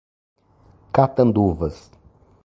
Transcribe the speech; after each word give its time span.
Catanduvas 0.93 1.91